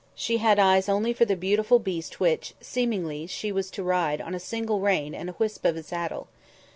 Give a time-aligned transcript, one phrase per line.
[0.15, 4.33] She had eyes only for the beautiful beast which, seemingly, she was to ride on
[4.33, 6.27] a single rein and a wisp of a saddle.